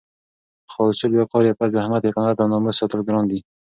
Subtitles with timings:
[0.71, 3.39] خو اصول، وقار، عفت، زحمت، قناعت او ناموس ساتل ګران دي